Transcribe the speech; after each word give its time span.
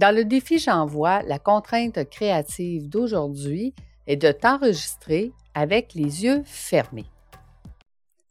Dans 0.00 0.16
le 0.16 0.24
défi 0.24 0.58
J'envoie, 0.58 1.20
la 1.24 1.38
contrainte 1.38 2.08
créative 2.08 2.88
d'aujourd'hui 2.88 3.74
est 4.06 4.16
de 4.16 4.32
t'enregistrer 4.32 5.30
avec 5.54 5.92
les 5.94 6.24
yeux 6.24 6.40
fermés. 6.46 7.04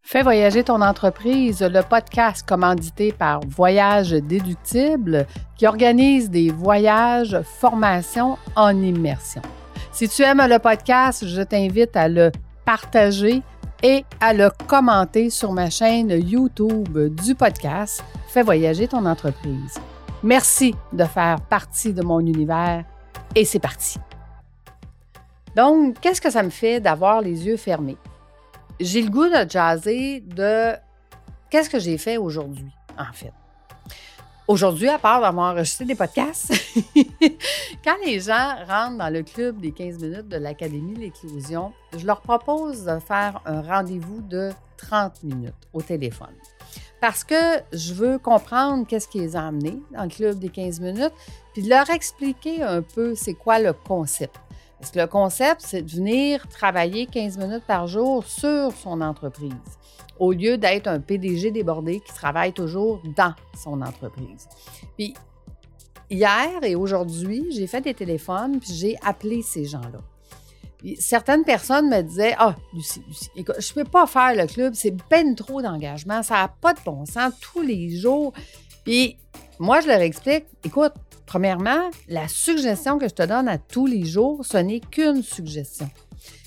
Fais 0.02 0.24
voyager 0.24 0.64
ton 0.64 0.82
entreprise, 0.82 1.62
le 1.62 1.84
podcast 1.84 2.44
commandité 2.44 3.12
par 3.12 3.42
Voyage 3.42 4.14
Déductible 4.14 5.28
qui 5.60 5.68
organise 5.68 6.32
des 6.32 6.50
voyages, 6.50 7.40
formations 7.60 8.40
en 8.56 8.76
immersion. 8.82 9.44
Si 9.92 10.10
tu 10.10 10.24
aimes 10.24 10.48
le 10.50 10.58
podcast, 10.58 11.28
je 11.28 11.44
t'invite 11.44 11.96
à 11.96 12.08
le 12.08 12.32
partager 12.66 13.44
et 13.84 14.06
à 14.20 14.34
le 14.34 14.50
commenter 14.66 15.30
sur 15.30 15.52
ma 15.52 15.70
chaîne 15.70 16.10
YouTube 16.10 16.98
du 17.14 17.36
podcast 17.36 18.04
Fais 18.30 18.42
voyager 18.42 18.88
ton 18.88 19.06
entreprise. 19.06 19.80
Merci 20.24 20.76
de 20.92 21.06
faire 21.06 21.40
partie 21.42 21.94
de 21.94 22.04
mon 22.04 22.20
univers 22.20 22.84
et 23.36 23.46
c'est 23.46 23.60
parti. 23.60 24.00
Donc, 25.56 26.00
qu'est-ce 26.02 26.20
que 26.20 26.30
ça 26.30 26.44
me 26.44 26.50
fait 26.50 26.82
d'avoir 26.82 27.22
les 27.22 27.46
yeux 27.46 27.56
fermés? 27.56 27.98
J'ai 28.82 29.02
le 29.02 29.10
goût 29.10 29.30
de 29.30 29.50
jaser 29.50 30.20
de 30.20 30.74
qu'est-ce 31.50 31.70
que 31.70 31.80
j'ai 31.80 31.98
fait 31.98 32.18
aujourd'hui, 32.18 32.72
en 32.98 33.14
fait. 33.14 33.32
Aujourd'hui, 34.48 34.90
à 34.90 34.98
part 34.98 35.22
d'avoir 35.22 35.54
enregistré 35.54 35.86
des 35.86 35.96
podcasts, 35.96 36.54
quand 37.84 37.96
les 38.06 38.20
gens 38.20 38.56
rentrent 38.68 38.98
dans 38.98 39.14
le 39.14 39.24
club 39.24 39.62
des 39.62 39.72
15 39.72 40.00
minutes 40.00 40.28
de 40.28 40.38
l'Académie 40.38 40.96
de 40.96 41.00
l'éclosion, 41.00 41.72
je 41.98 42.06
leur 42.06 42.20
propose 42.20 42.84
de 42.84 43.00
faire 43.00 43.42
un 43.46 43.62
rendez-vous 43.62 44.22
de 44.22 44.50
30 44.78 45.24
minutes 45.24 45.54
au 45.72 45.82
téléphone. 45.82 46.36
Parce 47.02 47.24
que 47.24 47.36
je 47.72 47.94
veux 47.94 48.18
comprendre 48.18 48.86
qu'est-ce 48.86 49.08
qui 49.08 49.20
les 49.20 49.36
a 49.36 49.48
amenés 49.48 49.82
dans 49.92 50.04
le 50.04 50.10
club 50.10 50.40
des 50.40 50.50
15 50.50 50.82
minutes, 50.82 51.14
puis 51.54 51.64
leur 51.64 51.90
expliquer 51.90 52.62
un 52.62 52.82
peu 52.82 53.16
c'est 53.16 53.34
quoi 53.34 53.60
le 53.60 53.74
concept. 53.74 54.36
Parce 54.80 54.92
que 54.92 55.00
le 55.00 55.08
concept, 55.08 55.62
c'est 55.62 55.82
de 55.82 55.92
venir 55.92 56.48
travailler 56.48 57.06
15 57.06 57.38
minutes 57.38 57.64
par 57.66 57.88
jour 57.88 58.24
sur 58.26 58.72
son 58.74 59.02
entreprise, 59.02 59.54
au 60.20 60.32
lieu 60.32 60.58
d'être 60.58 60.88
un 60.88 61.00
PDG 61.00 61.52
débordé 61.52 62.00
qui 62.00 62.14
travaille 62.14 62.54
toujours 62.54 63.02
dans 63.16 63.34
son 63.62 63.82
entreprise. 63.82 64.48
Puis, 64.98 65.14
hier 66.10 66.64
et 66.64 66.76
aujourd'hui, 66.76 67.46
j'ai 67.52 67.68
fait 67.68 67.82
des 67.82 67.94
téléphones, 67.94 68.60
puis 68.60 68.74
j'ai 68.74 68.96
appelé 69.06 69.42
ces 69.42 69.66
gens-là. 69.66 70.00
Certaines 71.00 71.44
personnes 71.44 71.90
me 71.90 72.02
disaient 72.02 72.36
Ah, 72.38 72.56
Lucie, 72.74 73.02
Lucie, 73.08 73.30
écoute, 73.36 73.56
je 73.60 73.72
ne 73.76 73.84
peux 73.84 73.90
pas 73.90 74.08
faire 74.08 74.36
le 74.36 74.48
club, 74.48 74.74
c'est 74.76 74.96
ben 75.10 75.36
trop 75.36 75.62
d'engagement, 75.62 76.24
ça 76.24 76.36
n'a 76.36 76.48
pas 76.48 76.74
de 76.74 76.80
bon 76.86 77.06
sens 77.06 77.34
tous 77.42 77.62
les 77.62 77.90
jours. 77.90 78.34
Puis 78.84 79.18
moi, 79.60 79.82
je 79.82 79.88
leur 79.88 80.02
explique 80.02 80.46
Écoute, 80.64 80.94
Premièrement, 81.30 81.92
la 82.08 82.28
suggestion 82.28 82.98
que 82.98 83.08
je 83.08 83.14
te 83.14 83.22
donne 83.22 83.48
à 83.48 83.60
tous 83.60 83.86
les 83.86 84.04
jours, 84.04 84.44
ce 84.44 84.58
n'est 84.58 84.80
qu'une 84.80 85.22
suggestion. 85.22 85.88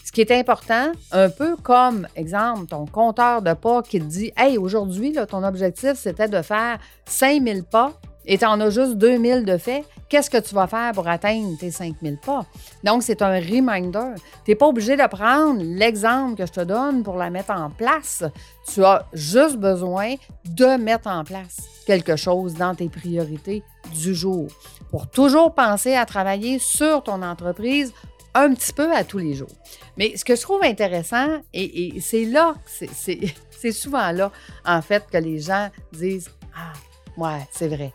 Ce 0.04 0.10
qui 0.10 0.20
est 0.20 0.32
important, 0.32 0.90
un 1.12 1.30
peu 1.30 1.54
comme, 1.54 2.08
exemple, 2.16 2.66
ton 2.66 2.86
compteur 2.86 3.42
de 3.42 3.52
pas 3.52 3.82
qui 3.82 4.00
te 4.00 4.04
dit 4.04 4.32
Hey, 4.36 4.58
aujourd'hui, 4.58 5.16
ton 5.28 5.44
objectif, 5.44 5.92
c'était 5.94 6.26
de 6.26 6.42
faire 6.42 6.80
5000 7.04 7.62
pas 7.62 7.92
et 8.26 8.38
tu 8.38 8.44
en 8.44 8.60
as 8.60 8.70
juste 8.70 8.96
2000 8.96 9.44
de 9.44 9.56
fait, 9.56 9.84
qu'est-ce 10.08 10.30
que 10.30 10.38
tu 10.38 10.54
vas 10.54 10.66
faire 10.66 10.92
pour 10.92 11.08
atteindre 11.08 11.56
tes 11.58 11.70
5000 11.70 12.18
pas? 12.18 12.44
Donc, 12.84 13.02
c'est 13.02 13.22
un 13.22 13.40
reminder. 13.40 14.14
Tu 14.44 14.50
n'es 14.50 14.54
pas 14.54 14.66
obligé 14.66 14.96
de 14.96 15.06
prendre 15.06 15.62
l'exemple 15.62 16.36
que 16.36 16.46
je 16.46 16.52
te 16.52 16.60
donne 16.60 17.02
pour 17.02 17.16
la 17.16 17.30
mettre 17.30 17.50
en 17.50 17.70
place. 17.70 18.24
Tu 18.72 18.84
as 18.84 19.06
juste 19.12 19.56
besoin 19.56 20.14
de 20.44 20.76
mettre 20.76 21.08
en 21.08 21.24
place 21.24 21.58
quelque 21.86 22.16
chose 22.16 22.54
dans 22.54 22.74
tes 22.74 22.88
priorités 22.88 23.62
du 23.94 24.14
jour 24.14 24.46
pour 24.90 25.08
toujours 25.08 25.54
penser 25.54 25.94
à 25.94 26.06
travailler 26.06 26.58
sur 26.58 27.02
ton 27.02 27.22
entreprise 27.22 27.92
un 28.34 28.54
petit 28.54 28.72
peu 28.72 28.94
à 28.94 29.04
tous 29.04 29.18
les 29.18 29.34
jours. 29.34 29.48
Mais 29.96 30.16
ce 30.16 30.24
que 30.24 30.36
je 30.36 30.42
trouve 30.42 30.62
intéressant, 30.62 31.40
et, 31.52 32.00
c'est 32.00 32.24
là, 32.24 32.54
c'est 32.66 33.72
souvent 33.72 34.10
là, 34.12 34.30
en 34.64 34.82
fait, 34.82 35.04
que 35.10 35.18
les 35.18 35.38
gens 35.38 35.70
disent 35.92 36.30
Ah, 36.54 36.72
ouais, 37.16 37.46
c'est 37.50 37.68
vrai. 37.68 37.92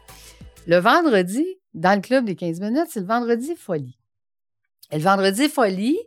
Le 0.68 0.80
vendredi, 0.80 1.46
dans 1.74 1.96
le 1.96 2.02
club 2.02 2.26
des 2.26 2.36
15 2.36 2.60
minutes, 2.60 2.88
c'est 2.90 3.00
le 3.00 3.06
vendredi 3.06 3.56
folie. 3.56 3.98
Et 4.92 4.98
le 4.98 5.02
vendredi 5.02 5.48
folie, 5.48 5.98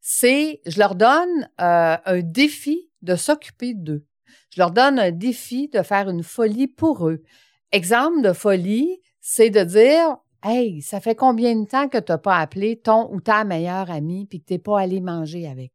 c'est, 0.00 0.62
je 0.64 0.78
leur 0.78 0.94
donne 0.94 1.50
euh, 1.60 1.98
un 2.02 2.20
défi 2.22 2.88
de 3.02 3.14
s'occuper 3.14 3.74
d'eux. 3.74 4.06
Je 4.54 4.58
leur 4.58 4.70
donne 4.70 4.98
un 4.98 5.10
défi 5.10 5.68
de 5.68 5.82
faire 5.82 6.08
une 6.08 6.22
folie 6.22 6.66
pour 6.66 7.06
eux. 7.06 7.22
Exemple 7.72 8.22
de 8.22 8.32
folie, 8.32 9.02
c'est 9.20 9.50
de 9.50 9.62
dire 9.62 10.16
Hey, 10.42 10.80
ça 10.80 10.98
fait 11.00 11.14
combien 11.14 11.54
de 11.54 11.66
temps 11.66 11.90
que 11.90 11.98
tu 11.98 12.10
n'as 12.10 12.16
pas 12.16 12.38
appelé 12.38 12.78
ton 12.78 13.12
ou 13.12 13.20
ta 13.20 13.44
meilleure 13.44 13.90
amie 13.90 14.24
puis 14.24 14.40
que 14.40 14.46
tu 14.46 14.54
n'es 14.54 14.58
pas 14.58 14.80
allé 14.80 15.02
manger 15.02 15.46
avec? 15.46 15.72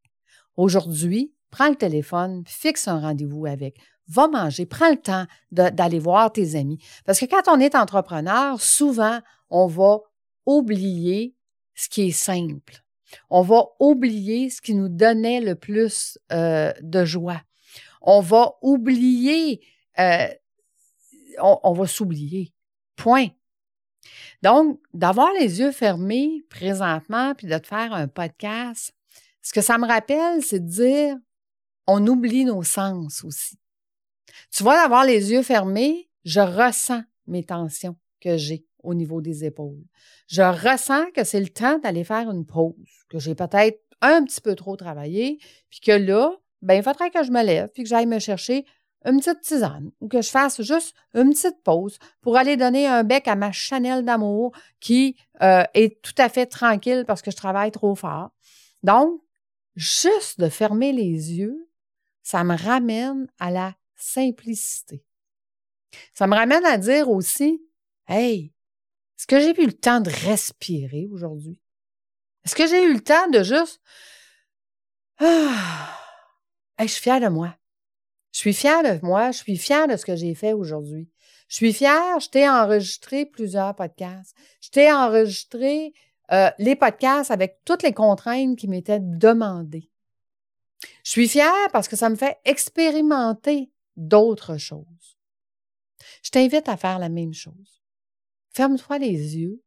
Aujourd'hui, 0.56 1.32
prends 1.52 1.68
le 1.68 1.76
téléphone, 1.76 2.42
fixe 2.46 2.88
un 2.88 2.98
rendez-vous 2.98 3.46
avec 3.46 3.76
va 4.08 4.28
manger, 4.28 4.66
prends 4.66 4.90
le 4.90 5.00
temps 5.00 5.26
d'aller 5.50 5.98
voir 5.98 6.32
tes 6.32 6.54
amis. 6.56 6.82
Parce 7.04 7.20
que 7.20 7.26
quand 7.26 7.48
on 7.48 7.60
est 7.60 7.74
entrepreneur, 7.74 8.60
souvent, 8.60 9.20
on 9.50 9.66
va 9.66 10.00
oublier 10.46 11.34
ce 11.74 11.88
qui 11.88 12.08
est 12.08 12.10
simple. 12.10 12.82
On 13.30 13.42
va 13.42 13.64
oublier 13.78 14.50
ce 14.50 14.60
qui 14.60 14.74
nous 14.74 14.88
donnait 14.88 15.40
le 15.40 15.54
plus 15.54 16.18
euh, 16.32 16.72
de 16.80 17.04
joie. 17.04 17.42
On 18.00 18.20
va 18.20 18.54
oublier, 18.62 19.64
euh, 19.98 20.28
on, 21.40 21.72
va 21.72 21.86
s'oublier. 21.86 22.52
Point. 22.96 23.28
Donc, 24.42 24.80
d'avoir 24.92 25.32
les 25.38 25.60
yeux 25.60 25.72
fermés 25.72 26.42
présentement, 26.50 27.34
puis 27.34 27.46
de 27.46 27.58
te 27.58 27.66
faire 27.66 27.92
un 27.92 28.08
podcast, 28.08 28.94
ce 29.42 29.52
que 29.52 29.60
ça 29.60 29.78
me 29.78 29.86
rappelle, 29.86 30.42
c'est 30.42 30.60
de 30.60 30.68
dire, 30.68 31.16
on 31.86 32.06
oublie 32.06 32.44
nos 32.44 32.62
sens 32.62 33.24
aussi. 33.24 33.58
Tu 34.50 34.62
vois, 34.62 34.82
d'avoir 34.82 35.04
les 35.04 35.32
yeux 35.32 35.42
fermés, 35.42 36.08
je 36.24 36.40
ressens 36.40 37.02
mes 37.26 37.44
tensions 37.44 37.96
que 38.20 38.36
j'ai 38.36 38.64
au 38.82 38.94
niveau 38.94 39.20
des 39.20 39.44
épaules. 39.44 39.84
Je 40.28 40.42
ressens 40.42 41.10
que 41.12 41.24
c'est 41.24 41.40
le 41.40 41.48
temps 41.48 41.78
d'aller 41.78 42.04
faire 42.04 42.30
une 42.30 42.46
pause, 42.46 42.74
que 43.08 43.18
j'ai 43.18 43.34
peut-être 43.34 43.80
un 44.00 44.24
petit 44.24 44.40
peu 44.40 44.54
trop 44.54 44.76
travaillé, 44.76 45.38
puis 45.70 45.80
que 45.80 45.92
là, 45.92 46.36
ben, 46.62 46.74
il 46.74 46.82
faudrait 46.82 47.10
que 47.10 47.22
je 47.22 47.30
me 47.30 47.42
lève, 47.42 47.68
puis 47.72 47.82
que 47.82 47.88
j'aille 47.88 48.06
me 48.06 48.18
chercher 48.18 48.64
une 49.04 49.18
petite 49.18 49.40
tisane 49.40 49.90
ou 50.00 50.08
que 50.08 50.22
je 50.22 50.30
fasse 50.30 50.62
juste 50.62 50.94
une 51.14 51.30
petite 51.30 51.62
pause 51.64 51.98
pour 52.20 52.36
aller 52.36 52.56
donner 52.56 52.86
un 52.86 53.02
bec 53.02 53.26
à 53.26 53.34
ma 53.34 53.50
Chanel 53.50 54.04
d'amour 54.04 54.52
qui 54.80 55.16
euh, 55.42 55.64
est 55.74 56.00
tout 56.02 56.14
à 56.18 56.28
fait 56.28 56.46
tranquille 56.46 57.04
parce 57.06 57.22
que 57.22 57.30
je 57.30 57.36
travaille 57.36 57.72
trop 57.72 57.94
fort. 57.94 58.30
Donc, 58.82 59.20
juste 59.74 60.40
de 60.40 60.48
fermer 60.48 60.92
les 60.92 61.34
yeux, 61.34 61.68
ça 62.22 62.44
me 62.44 62.56
ramène 62.56 63.26
à 63.38 63.50
la 63.50 63.74
simplicité. 63.96 65.04
Ça 66.14 66.26
me 66.26 66.34
ramène 66.34 66.64
à 66.64 66.78
dire 66.78 67.10
aussi, 67.10 67.62
hey, 68.08 68.52
est-ce 69.18 69.26
que 69.26 69.40
j'ai 69.40 69.60
eu 69.60 69.66
le 69.66 69.72
temps 69.72 70.00
de 70.00 70.10
respirer 70.10 71.08
aujourd'hui? 71.10 71.60
Est-ce 72.44 72.54
que 72.54 72.66
j'ai 72.66 72.84
eu 72.84 72.94
le 72.94 73.00
temps 73.00 73.28
de 73.28 73.42
juste, 73.42 73.80
ah, 75.18 75.98
je 76.80 76.86
suis 76.86 77.02
fière 77.02 77.20
de 77.20 77.28
moi. 77.28 77.54
Je 78.32 78.38
suis 78.38 78.54
fière 78.54 78.82
de 78.82 78.98
moi, 79.04 79.30
je 79.30 79.38
suis 79.38 79.56
fière 79.56 79.86
de 79.86 79.96
ce 79.96 80.04
que 80.04 80.16
j'ai 80.16 80.34
fait 80.34 80.52
aujourd'hui. 80.52 81.08
Je 81.48 81.56
suis 81.56 81.72
fière, 81.72 82.18
je 82.18 82.30
t'ai 82.30 82.48
enregistré 82.48 83.26
plusieurs 83.26 83.76
podcasts. 83.76 84.34
Je 84.62 84.70
t'ai 84.70 84.90
enregistré 84.90 85.92
euh, 86.32 86.50
les 86.58 86.74
podcasts 86.76 87.30
avec 87.30 87.58
toutes 87.64 87.82
les 87.82 87.92
contraintes 87.92 88.56
qui 88.56 88.68
m'étaient 88.68 89.00
demandées. 89.00 89.91
Je 91.04 91.10
suis 91.10 91.28
fière 91.28 91.70
parce 91.72 91.88
que 91.88 91.96
ça 91.96 92.08
me 92.08 92.16
fait 92.16 92.38
expérimenter 92.44 93.70
d'autres 93.96 94.56
choses. 94.56 95.18
Je 96.22 96.30
t'invite 96.30 96.68
à 96.68 96.76
faire 96.76 96.98
la 96.98 97.08
même 97.08 97.34
chose. 97.34 97.82
Ferme-toi 98.50 98.98
les 98.98 99.36
yeux, 99.38 99.62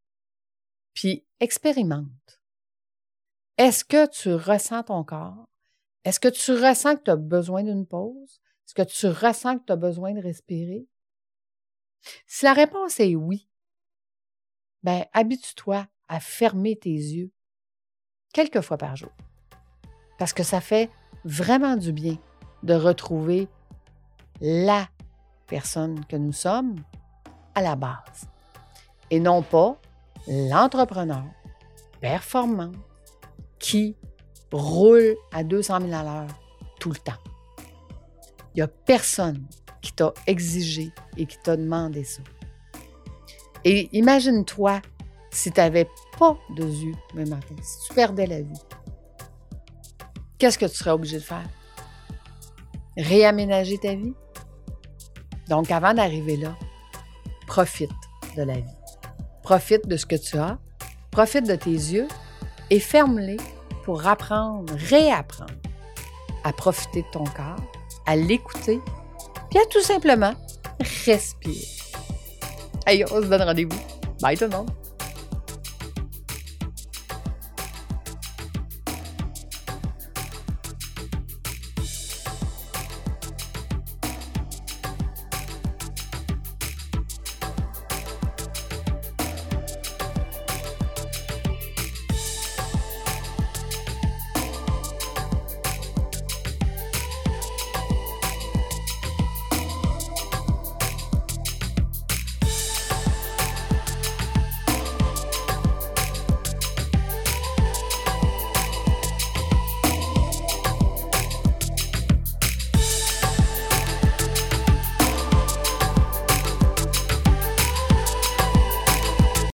puis 0.93 1.25
expérimente. 1.39 2.41
Est-ce 3.57 3.85
que 3.85 4.07
tu 4.07 4.33
ressens 4.33 4.83
ton 4.83 5.03
corps? 5.03 5.49
Est-ce 6.03 6.19
que 6.19 6.27
tu 6.27 6.51
ressens 6.51 6.97
que 6.97 7.03
tu 7.03 7.11
as 7.11 7.15
besoin 7.15 7.63
d'une 7.63 7.85
pause? 7.85 8.41
Est-ce 8.65 8.73
que 8.73 8.81
tu 8.81 9.07
ressens 9.07 9.59
que 9.59 9.65
tu 9.65 9.73
as 9.73 9.77
besoin 9.77 10.13
de 10.13 10.21
respirer? 10.21 10.87
Si 12.27 12.45
la 12.45 12.53
réponse 12.53 12.99
est 12.99 13.15
oui, 13.15 13.49
ben 14.83 15.05
habitue-toi 15.13 15.87
à 16.07 16.19
fermer 16.19 16.75
tes 16.75 16.89
yeux 16.89 17.31
quelques 18.33 18.61
fois 18.61 18.77
par 18.77 18.95
jour. 18.95 19.11
Parce 20.19 20.33
que 20.33 20.43
ça 20.43 20.61
fait 20.61 20.89
vraiment 21.25 21.75
du 21.75 21.91
bien 21.91 22.17
de 22.63 22.75
retrouver 22.75 23.47
la 24.39 24.87
personne 25.47 26.05
que 26.05 26.15
nous 26.15 26.31
sommes 26.31 26.75
à 27.55 27.61
la 27.61 27.75
base 27.75 28.29
et 29.11 29.19
non 29.19 29.41
pas 29.41 29.77
l'entrepreneur 30.27 31.23
performant 31.99 32.71
qui 33.59 33.95
roule 34.51 35.15
à 35.33 35.43
200 35.43 35.81
000 35.81 35.93
à 35.93 36.03
l'heure 36.03 36.35
tout 36.79 36.89
le 36.89 36.97
temps. 36.97 37.13
Il 38.53 38.57
n'y 38.57 38.61
a 38.61 38.67
personne 38.67 39.45
qui 39.81 39.91
t'a 39.91 40.13
exigé 40.27 40.91
et 41.17 41.25
qui 41.25 41.37
t'a 41.43 41.57
demandé 41.57 42.03
ça. 42.03 42.21
Et 43.63 43.89
imagine-toi 43.91 44.81
si 45.31 45.51
tu 45.51 45.59
n'avais 45.59 45.89
pas 46.17 46.37
de 46.55 46.63
yeux 46.63 46.95
demain 47.13 47.35
matin, 47.35 47.55
si 47.61 47.87
tu 47.87 47.93
perdais 47.93 48.27
la 48.27 48.41
vue? 48.41 48.53
Qu'est-ce 50.37 50.57
que 50.57 50.65
tu 50.65 50.75
serais 50.75 50.91
obligé 50.91 51.17
de 51.17 51.23
faire? 51.23 51.47
Réaménager 52.97 53.77
ta 53.77 53.95
vie? 53.95 54.13
Donc, 55.49 55.71
avant 55.71 55.93
d'arriver 55.93 56.37
là, 56.37 56.55
profite 57.47 57.91
de 58.35 58.43
la 58.43 58.55
vie. 58.55 58.77
Profite 59.43 59.87
de 59.87 59.95
ce 59.95 60.05
que 60.05 60.15
tu 60.15 60.37
as, 60.37 60.57
profite 61.11 61.47
de 61.47 61.55
tes 61.55 61.69
yeux 61.69 62.07
et 62.69 62.79
ferme-les 62.79 63.37
pour 63.83 64.07
apprendre, 64.07 64.73
réapprendre 64.89 65.53
à 66.43 66.51
profiter 66.51 67.03
de 67.03 67.07
ton 67.11 67.23
corps, 67.23 67.61
à 68.05 68.15
l'écouter, 68.15 68.79
puis 69.49 69.59
à 69.59 69.65
tout 69.67 69.81
simplement 69.81 70.33
respirer. 71.05 71.67
Allez, 72.85 73.05
on 73.11 73.21
se 73.21 73.27
donne 73.27 73.43
rendez-vous. 73.43 73.79
Bye 74.21 74.37
tout 74.37 74.45
le 74.45 74.51
monde! 74.51 74.71